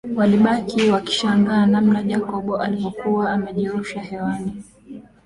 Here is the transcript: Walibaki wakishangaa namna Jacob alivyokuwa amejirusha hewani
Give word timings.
Walibaki 0.15 0.89
wakishangaa 0.89 1.65
namna 1.65 2.03
Jacob 2.03 2.53
alivyokuwa 2.55 3.31
amejirusha 3.31 4.01
hewani 4.01 4.63